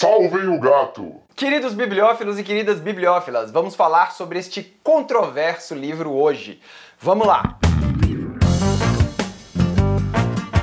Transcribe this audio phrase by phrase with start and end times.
[0.00, 1.20] Salvem o gato!
[1.36, 6.58] Queridos bibliófilos e queridas bibliófilas, vamos falar sobre este controverso livro hoje.
[6.98, 7.58] Vamos lá!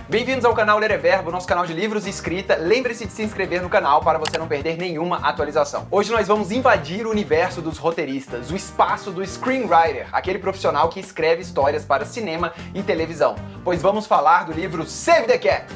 [0.10, 2.56] Bem-vindos ao canal Ler é Verbo, nosso canal de livros e escrita.
[2.56, 5.88] Lembre-se de se inscrever no canal para você não perder nenhuma atualização.
[5.92, 11.00] Hoje nós vamos invadir o universo dos roteiristas, o espaço do screenwriter, aquele profissional que
[11.00, 13.36] escreve histórias para cinema e televisão.
[13.64, 15.68] Pois vamos falar do livro Save the Cat.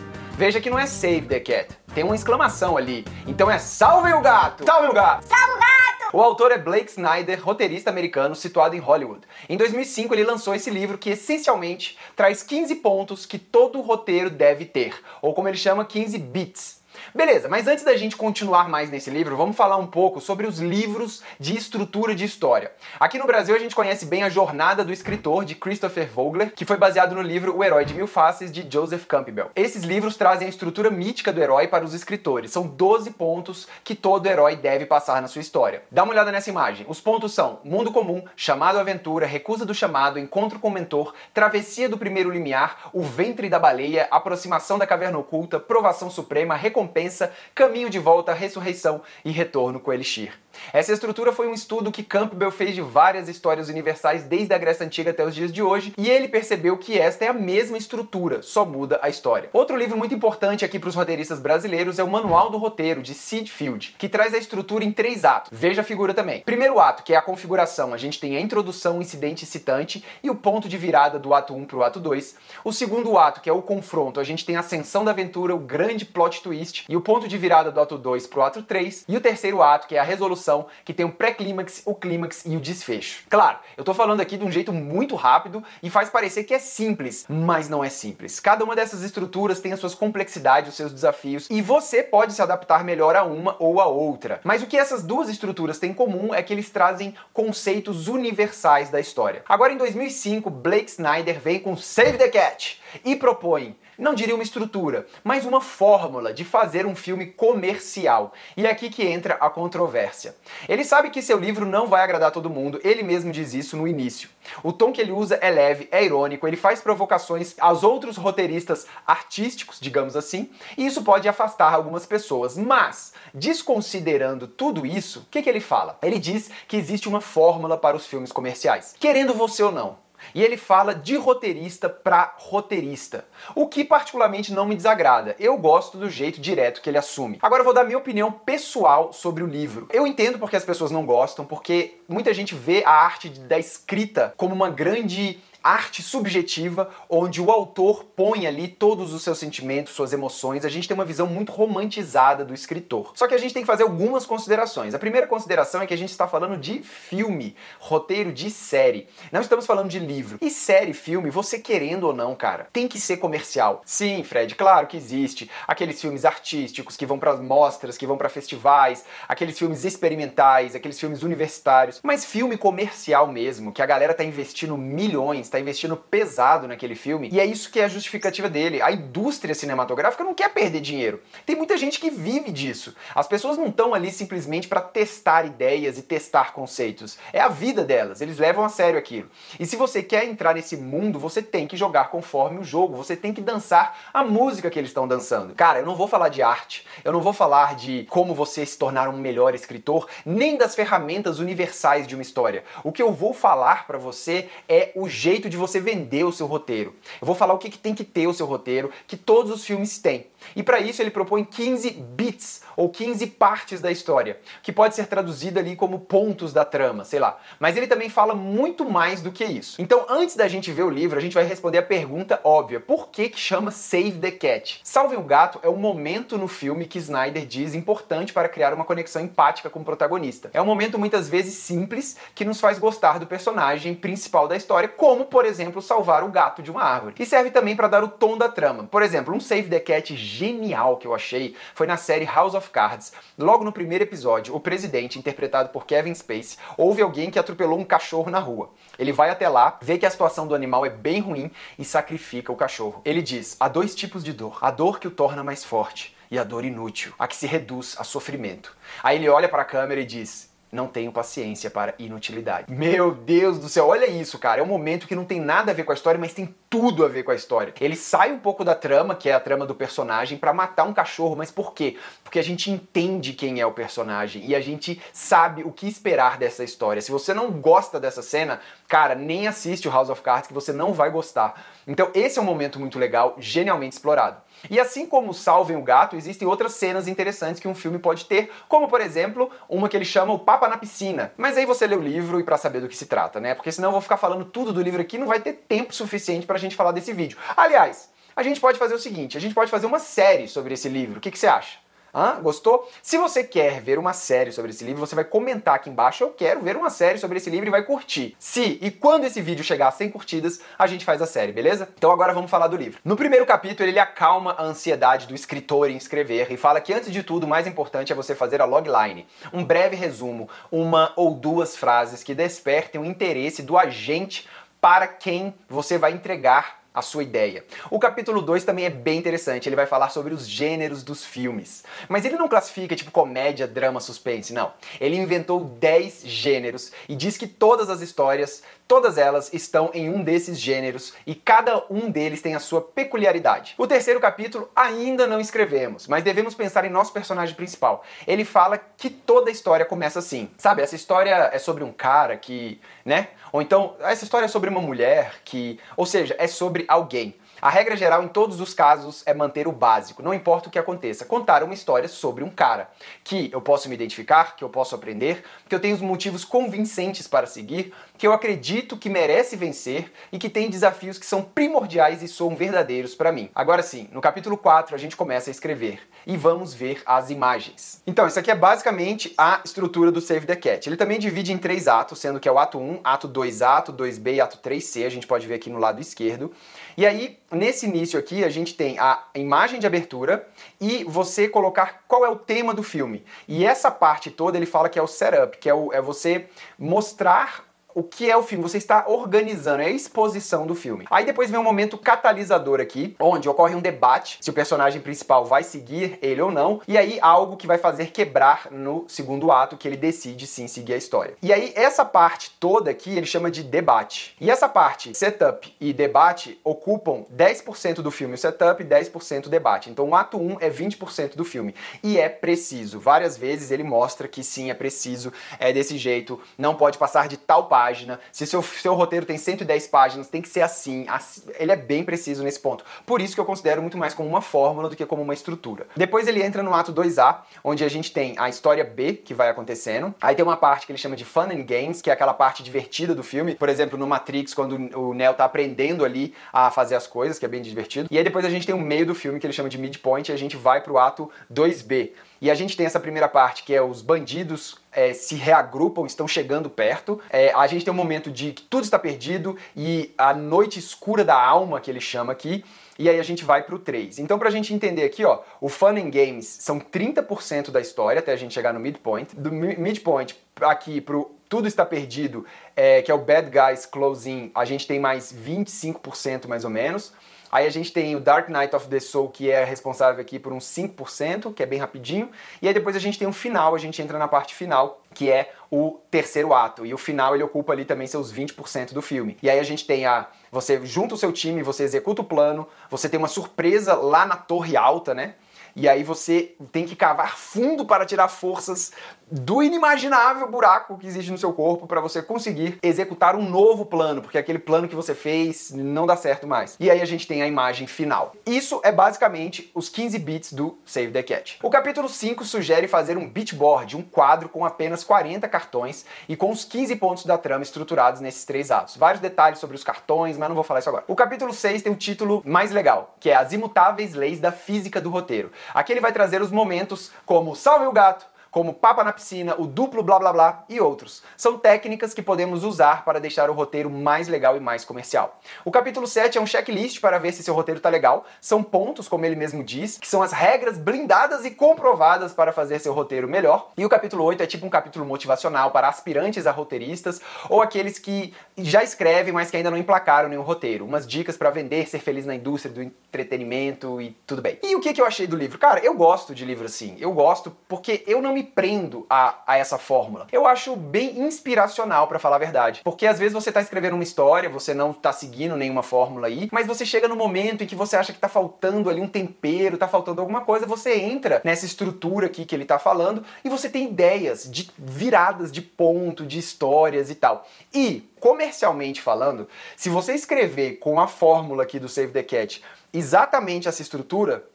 [0.41, 3.05] Veja que não é Save the Cat, tem uma exclamação ali.
[3.28, 4.66] Então é Salve o gato!
[4.66, 5.28] Salve o gato!
[5.28, 5.72] Salve o gato!
[6.14, 9.22] O autor é Blake Snyder, roteirista americano situado em Hollywood.
[9.48, 14.66] Em 2005 ele lançou esse livro que essencialmente traz 15 pontos que todo roteiro deve
[14.66, 16.80] ter, ou como ele chama, 15 bits.
[17.14, 20.59] Beleza, mas antes da gente continuar mais nesse livro, vamos falar um pouco sobre os
[20.59, 22.72] livros de estrutura de história.
[23.00, 26.64] Aqui no Brasil a gente conhece bem a jornada do escritor de Christopher Vogler, que
[26.64, 29.52] foi baseado no livro O Herói de Mil Faces de Joseph Campbell.
[29.56, 32.52] Esses livros trazem a estrutura mítica do herói para os escritores.
[32.52, 35.84] São 12 pontos que todo herói deve passar na sua história.
[35.92, 36.86] Dá uma olhada nessa imagem.
[36.88, 41.14] Os pontos são mundo comum, chamado à aventura, recusa do chamado, encontro com o mentor,
[41.34, 46.91] travessia do primeiro limiar, o ventre da baleia, aproximação da caverna oculta, provação suprema, recompensa
[46.92, 50.34] recompensa, caminho de volta, ressurreição e retorno com Elixir.
[50.73, 54.86] Essa estrutura foi um estudo que Campbell fez de várias histórias universais desde a Grécia
[54.86, 58.42] Antiga até os dias de hoje, e ele percebeu que esta é a mesma estrutura,
[58.42, 59.50] só muda a história.
[59.53, 63.14] Outro livro muito importante aqui para os roteiristas brasileiros é o Manual do Roteiro, de
[63.14, 65.50] Sid Field, que traz a estrutura em três atos.
[65.52, 66.42] Veja a figura também.
[66.42, 70.30] Primeiro ato, que é a configuração, a gente tem a introdução, incidente e citante, e
[70.30, 72.36] o ponto de virada do ato 1 para o ato 2.
[72.64, 75.59] O segundo ato, que é o confronto, a gente tem a ascensão da aventura, o
[75.59, 79.06] grande plot twist, e o ponto de virada do ato 2 para o ato 3.
[79.08, 80.50] E o terceiro ato, que é a resolução
[80.83, 83.23] que tem o pré-clímax, o clímax e o desfecho.
[83.30, 86.59] Claro, eu tô falando aqui de um jeito muito rápido e faz parecer que é
[86.59, 88.39] simples, mas não é simples.
[88.39, 92.41] Cada uma dessas estruturas tem as suas complexidades, os seus desafios, e você pode se
[92.41, 94.39] adaptar melhor a uma ou a outra.
[94.44, 98.89] Mas o que essas duas estruturas têm em comum é que eles trazem conceitos universais
[98.89, 99.44] da história.
[99.47, 104.44] Agora, em 2005, Blake Snyder vem com Save the Cat e propõe não diria uma
[104.44, 108.34] estrutura, mas uma fórmula de fazer um filme comercial.
[108.57, 110.35] E é aqui que entra a controvérsia.
[110.67, 113.88] Ele sabe que seu livro não vai agradar todo mundo, ele mesmo diz isso no
[113.88, 114.28] início.
[114.63, 118.88] O tom que ele usa é leve, é irônico, ele faz provocações aos outros roteiristas
[119.06, 122.57] artísticos, digamos assim, e isso pode afastar algumas pessoas.
[122.57, 126.00] Mas, desconsiderando tudo isso, o que, que ele fala?
[126.01, 128.95] Ele diz que existe uma fórmula para os filmes comerciais.
[129.00, 129.97] Querendo você ou não,
[130.34, 135.36] e ele fala de roteirista para roteirista, o que particularmente não me desagrada.
[135.40, 137.40] Eu gosto do jeito direto que ele assume.
[137.42, 139.88] Agora eu vou dar minha opinião pessoal sobre o livro.
[139.92, 144.34] Eu entendo porque as pessoas não gostam, porque muita gente vê a arte da escrita
[144.38, 150.13] como uma grande arte subjetiva, onde o autor põe ali todos os seus sentimentos, suas
[150.13, 150.66] emoções.
[150.66, 153.11] A gente tem uma visão muito romantizada do escritor.
[153.16, 154.94] Só que a gente tem que fazer algumas considerações.
[154.94, 159.07] A primeira consideração é que a gente está falando de filme, roteiro de série.
[159.31, 160.38] Não estamos falando de livro.
[160.41, 163.81] E série, filme, você querendo ou não, cara, tem que ser comercial.
[163.85, 165.49] Sim, Fred, claro que existe.
[165.67, 170.99] Aqueles filmes artísticos que vão para mostras, que vão para festivais, aqueles filmes experimentais, aqueles
[170.99, 171.99] filmes universitários.
[172.03, 177.29] Mas filme comercial mesmo, que a galera tá investindo milhões, está investindo pesado naquele filme,
[177.31, 178.81] e é isso que é a justificativa dele.
[178.81, 181.22] A indústria cinematográfica não quer perder dinheiro.
[181.45, 182.95] Tem muita gente que vive disso.
[183.13, 187.17] As pessoas não estão ali simplesmente para testar ideias e testar conceitos.
[187.34, 189.29] É a vida delas, eles levam a sério aquilo.
[189.59, 193.16] E se você quer entrar nesse mundo, você tem que jogar conforme o jogo, você
[193.16, 195.53] tem que dançar a música que eles estão dançando.
[195.53, 198.78] Cara, eu não vou falar de arte, eu não vou falar de como você se
[198.78, 202.63] tornar um melhor escritor, nem das ferramentas universais de uma história.
[202.84, 206.31] O que eu vou falar para você é o jeito jeito de você vender o
[206.31, 206.94] seu roteiro.
[207.19, 209.66] Eu vou falar o que, que tem que ter o seu roteiro, que todos os
[209.66, 210.28] filmes têm.
[210.56, 215.07] E para isso ele propõe 15 bits ou 15 partes da história, que pode ser
[215.07, 217.40] traduzida ali como pontos da trama, sei lá.
[217.59, 219.81] Mas ele também fala muito mais do que isso.
[219.81, 223.09] Então, antes da gente ver o livro, a gente vai responder a pergunta óbvia: por
[223.09, 224.81] que que chama Save the Cat?
[224.84, 228.85] Salve o Gato é o momento no filme que Snyder diz importante para criar uma
[228.85, 230.49] conexão empática com o protagonista.
[230.53, 234.90] É um momento muitas vezes simples que nos faz gostar do personagem principal da história,
[234.90, 237.16] como por exemplo, salvar o gato de uma árvore.
[237.17, 238.83] E serve também para dar o tom da trama.
[238.83, 242.69] Por exemplo, um Save the Cat genial que eu achei foi na série House of
[242.69, 243.13] Cards.
[243.39, 247.85] Logo no primeiro episódio, o presidente, interpretado por Kevin Spacey, ouve alguém que atropelou um
[247.85, 248.69] cachorro na rua.
[248.99, 251.49] Ele vai até lá, vê que a situação do animal é bem ruim
[251.79, 253.01] e sacrifica o cachorro.
[253.05, 256.38] Ele diz: há dois tipos de dor: a dor que o torna mais forte e
[256.38, 258.75] a dor inútil, a que se reduz a sofrimento.
[259.01, 262.72] Aí ele olha para a câmera e diz: não tenho paciência para inutilidade.
[262.72, 264.62] Meu Deus do céu, olha isso, cara.
[264.62, 267.03] É um momento que não tem nada a ver com a história, mas tem tudo
[267.03, 267.74] a ver com a história.
[267.82, 270.94] Ele sai um pouco da trama, que é a trama do personagem, para matar um
[270.94, 271.98] cachorro, mas por quê?
[272.24, 276.38] Porque a gente entende quem é o personagem e a gente sabe o que esperar
[276.38, 277.01] dessa história.
[277.01, 280.72] Se você não gosta dessa cena, cara, nem assiste o House of Cards que você
[280.72, 281.62] não vai gostar.
[281.88, 284.41] Então, esse é um momento muito legal, genialmente explorado.
[284.69, 288.51] E assim como Salvem o Gato, existem outras cenas interessantes que um filme pode ter,
[288.67, 291.33] como por exemplo, uma que ele chama o Papa na Piscina.
[291.38, 293.55] Mas aí você lê o livro e para saber do que se trata, né?
[293.55, 296.45] Porque senão eu vou ficar falando tudo do livro aqui, não vai ter tempo suficiente
[296.45, 297.38] pra gente falar desse vídeo.
[297.57, 300.88] Aliás, a gente pode fazer o seguinte, a gente pode fazer uma série sobre esse
[300.88, 301.17] livro.
[301.17, 301.79] O que, que você acha?
[302.13, 302.41] Hã?
[302.41, 302.89] Gostou?
[303.01, 306.29] Se você quer ver uma série sobre esse livro, você vai comentar aqui embaixo, eu
[306.29, 308.36] quero ver uma série sobre esse livro e vai curtir.
[308.38, 311.88] Se e quando esse vídeo chegar a 100 curtidas, a gente faz a série, beleza?
[311.98, 313.00] Então agora vamos falar do livro.
[313.05, 317.12] No primeiro capítulo, ele acalma a ansiedade do escritor em escrever e fala que antes
[317.12, 321.34] de tudo, o mais importante é você fazer a logline, um breve resumo, uma ou
[321.34, 324.50] duas frases que despertem o interesse do agente
[324.81, 327.63] para quem você vai entregar a sua ideia.
[327.89, 331.84] O capítulo 2 também é bem interessante, ele vai falar sobre os gêneros dos filmes.
[332.10, 334.74] Mas ele não classifica tipo comédia, drama, suspense, não.
[335.00, 340.22] Ele inventou 10 gêneros e diz que todas as histórias, todas elas estão em um
[340.22, 343.74] desses gêneros e cada um deles tem a sua peculiaridade.
[343.77, 348.03] O terceiro capítulo ainda não escrevemos, mas devemos pensar em nosso personagem principal.
[348.27, 350.51] Ele fala que toda a história começa assim.
[350.58, 353.29] Sabe, essa história é sobre um cara que, né?
[353.53, 357.34] Ou então, essa história é sobre uma mulher que, ou seja, é sobre alguém.
[357.62, 360.79] A regra geral em todos os casos é manter o básico, não importa o que
[360.79, 361.25] aconteça.
[361.25, 362.89] Contar uma história sobre um cara
[363.24, 367.27] que eu posso me identificar, que eu posso aprender, que eu tenho os motivos convincentes
[367.27, 372.24] para seguir, que eu acredito que merece vencer e que tem desafios que são primordiais
[372.24, 373.51] e são verdadeiros para mim.
[373.53, 378.01] Agora sim, no capítulo 4 a gente começa a escrever e vamos ver as imagens.
[378.05, 380.88] Então, isso aqui é basicamente a estrutura do Save the Cat.
[380.88, 383.93] Ele também divide em três atos, sendo que é o ato 1, ato 2A, ato
[383.93, 386.51] 2B e ato 3C, a gente pode ver aqui no lado esquerdo.
[386.98, 390.48] E aí, nesse início aqui, a gente tem a imagem de abertura
[390.80, 393.24] e você colocar qual é o tema do filme.
[393.48, 396.48] E essa parte toda ele fala que é o setup, que é, o, é você
[396.77, 401.05] mostrar o que é o filme, você está organizando, é a exposição do filme.
[401.10, 405.46] Aí depois vem um momento catalisador aqui, onde ocorre um debate se o personagem principal
[405.46, 409.77] vai seguir ele ou não, e aí algo que vai fazer quebrar no segundo ato
[409.77, 411.36] que ele decide sim seguir a história.
[411.41, 414.36] E aí essa parte toda aqui ele chama de debate.
[414.39, 419.50] E essa parte, setup e debate, ocupam 10% do filme o setup e 10% o
[419.50, 419.89] debate.
[419.89, 421.75] Então o ato 1 é 20% do filme.
[422.03, 423.00] E é preciso.
[423.00, 427.38] Várias vezes ele mostra que sim, é preciso, é desse jeito, não pode passar de
[427.38, 428.19] tal parte página.
[428.31, 431.41] Se seu, seu roteiro tem 110 páginas, tem que ser assim, assim.
[431.57, 432.86] Ele é bem preciso nesse ponto.
[433.05, 435.88] Por isso que eu considero muito mais como uma fórmula do que como uma estrutura.
[435.95, 439.50] Depois ele entra no ato 2A, onde a gente tem a história B que vai
[439.50, 440.13] acontecendo.
[440.22, 442.62] Aí tem uma parte que ele chama de Fun and Games, que é aquela parte
[442.62, 443.55] divertida do filme.
[443.55, 447.45] Por exemplo, no Matrix, quando o Neo tá aprendendo ali a fazer as coisas, que
[447.45, 448.07] é bem divertido.
[448.12, 450.29] E aí depois a gente tem o meio do filme que ele chama de midpoint
[450.29, 452.12] e a gente vai pro ato 2B.
[452.41, 456.27] E a gente tem essa primeira parte que é os bandidos é, se reagrupam, estão
[456.27, 457.20] chegando perto.
[457.29, 461.24] É, a gente tem um momento de que tudo está perdido e a noite escura
[461.24, 462.63] da alma, que ele chama aqui.
[463.00, 464.20] E aí a gente vai pro 3.
[464.20, 468.32] Então pra gente entender aqui, ó, o Fun and Games são 30% da história até
[468.32, 469.36] a gente chegar no midpoint.
[469.36, 474.65] Do midpoint aqui pro Tudo Está Perdido, é, que é o Bad Guys Closing, a
[474.65, 477.13] gente tem mais 25% mais ou menos.
[477.51, 480.53] Aí a gente tem o Dark Knight of the Soul, que é responsável aqui por
[480.53, 482.30] uns 5%, que é bem rapidinho.
[482.62, 485.30] E aí depois a gente tem o final, a gente entra na parte final, que
[485.30, 486.86] é o terceiro ato.
[486.86, 489.38] E o final ele ocupa ali também seus 20% do filme.
[489.43, 490.27] E aí a gente tem a.
[490.51, 494.36] Você junta o seu time, você executa o plano, você tem uma surpresa lá na
[494.36, 495.36] torre alta, né?
[495.75, 498.91] E aí você tem que cavar fundo para tirar forças
[499.31, 504.21] do inimaginável buraco que existe no seu corpo para você conseguir executar um novo plano,
[504.21, 506.75] porque aquele plano que você fez não dá certo mais.
[506.79, 508.33] E aí a gente tem a imagem final.
[508.45, 511.59] Isso é basicamente os 15 bits do Save the Cat.
[511.63, 516.51] O capítulo 5 sugere fazer um beatboard, um quadro com apenas 40 cartões e com
[516.51, 518.97] os 15 pontos da trama estruturados nesses três atos.
[518.97, 521.05] Vários detalhes sobre os cartões, mas não vou falar isso agora.
[521.07, 524.99] O capítulo 6 tem um título mais legal, que é As Imutáveis Leis da Física
[524.99, 525.51] do Roteiro.
[525.74, 529.65] Aqui ele vai trazer os momentos como Salve o Gato, como papa na piscina, o
[529.65, 531.24] duplo blá blá blá e outros.
[531.38, 535.39] São técnicas que podemos usar para deixar o roteiro mais legal e mais comercial.
[535.63, 538.25] O capítulo 7 é um checklist para ver se seu roteiro está legal.
[538.41, 542.80] São pontos, como ele mesmo diz, que são as regras blindadas e comprovadas para fazer
[542.80, 543.70] seu roteiro melhor.
[543.77, 547.98] E o capítulo 8 é tipo um capítulo motivacional para aspirantes a roteiristas ou aqueles
[547.98, 550.84] que já escrevem, mas que ainda não emplacaram nenhum roteiro.
[550.84, 554.58] Umas dicas para vender, ser feliz na indústria do entretenimento e tudo bem.
[554.63, 555.60] E o que, que eu achei do livro?
[555.60, 556.96] Cara, eu gosto de livro assim.
[556.98, 560.27] Eu gosto porque eu não me prendo a, a essa fórmula.
[560.32, 562.82] Eu acho bem inspiracional, para falar a verdade.
[562.84, 566.48] Porque às vezes você tá escrevendo uma história, você não tá seguindo nenhuma fórmula aí,
[566.51, 569.77] mas você chega no momento em que você acha que tá faltando ali um tempero,
[569.77, 573.70] tá faltando alguma coisa, você entra nessa estrutura aqui que ele tá falando e você
[573.70, 577.46] tem ideias de viradas de ponto, de histórias e tal.
[577.74, 582.63] E comercialmente falando, se você escrever com a fórmula aqui do Save the Cat
[582.93, 584.45] exatamente essa estrutura,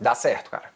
[0.00, 0.72] dá certo, cara.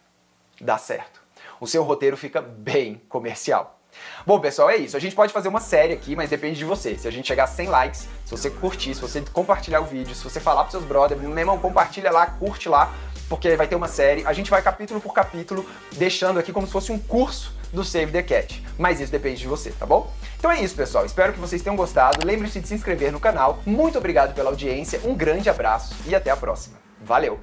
[0.61, 1.21] Dá certo.
[1.59, 3.79] O seu roteiro fica bem comercial.
[4.25, 4.95] Bom, pessoal, é isso.
[4.95, 6.95] A gente pode fazer uma série aqui, mas depende de você.
[6.97, 10.13] Se a gente chegar a 100 likes, se você curtir, se você compartilhar o vídeo,
[10.13, 12.93] se você falar pros seus brothers, meu irmão, compartilha lá, curte lá,
[13.27, 14.23] porque vai ter uma série.
[14.27, 18.11] A gente vai capítulo por capítulo, deixando aqui como se fosse um curso do Save
[18.11, 18.63] the Cat.
[18.77, 20.11] Mas isso depende de você, tá bom?
[20.37, 21.05] Então é isso, pessoal.
[21.05, 22.25] Espero que vocês tenham gostado.
[22.25, 23.59] Lembre-se de se inscrever no canal.
[23.65, 26.77] Muito obrigado pela audiência, um grande abraço e até a próxima.
[27.01, 27.39] Valeu!